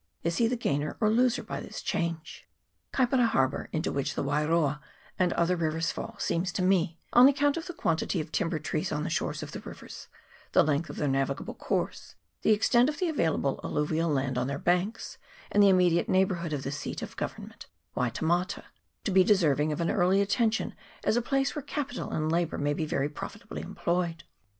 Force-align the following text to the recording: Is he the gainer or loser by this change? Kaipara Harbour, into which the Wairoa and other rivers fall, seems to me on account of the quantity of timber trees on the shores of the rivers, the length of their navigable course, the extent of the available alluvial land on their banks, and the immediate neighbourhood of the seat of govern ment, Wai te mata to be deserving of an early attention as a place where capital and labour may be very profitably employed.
Is 0.23 0.37
he 0.37 0.47
the 0.47 0.55
gainer 0.57 0.97
or 0.99 1.11
loser 1.11 1.43
by 1.43 1.59
this 1.59 1.79
change? 1.79 2.47
Kaipara 2.91 3.27
Harbour, 3.27 3.69
into 3.71 3.91
which 3.91 4.15
the 4.15 4.23
Wairoa 4.23 4.81
and 5.19 5.31
other 5.33 5.55
rivers 5.55 5.91
fall, 5.91 6.15
seems 6.17 6.51
to 6.53 6.63
me 6.63 6.97
on 7.13 7.27
account 7.27 7.55
of 7.55 7.67
the 7.67 7.73
quantity 7.75 8.19
of 8.19 8.31
timber 8.31 8.57
trees 8.57 8.91
on 8.91 9.03
the 9.03 9.11
shores 9.11 9.43
of 9.43 9.51
the 9.51 9.59
rivers, 9.59 10.07
the 10.53 10.63
length 10.63 10.89
of 10.89 10.95
their 10.95 11.07
navigable 11.07 11.53
course, 11.53 12.15
the 12.41 12.49
extent 12.49 12.89
of 12.89 12.97
the 12.97 13.09
available 13.09 13.59
alluvial 13.63 14.09
land 14.09 14.39
on 14.39 14.47
their 14.47 14.57
banks, 14.57 15.19
and 15.51 15.61
the 15.61 15.69
immediate 15.69 16.09
neighbourhood 16.09 16.51
of 16.51 16.63
the 16.63 16.71
seat 16.71 17.03
of 17.03 17.15
govern 17.15 17.49
ment, 17.49 17.67
Wai 17.93 18.09
te 18.09 18.25
mata 18.25 18.63
to 19.03 19.11
be 19.11 19.23
deserving 19.23 19.71
of 19.71 19.81
an 19.81 19.91
early 19.91 20.19
attention 20.19 20.73
as 21.03 21.15
a 21.15 21.21
place 21.21 21.53
where 21.55 21.61
capital 21.61 22.09
and 22.09 22.31
labour 22.31 22.57
may 22.57 22.73
be 22.73 22.85
very 22.85 23.07
profitably 23.07 23.61
employed. 23.61 24.23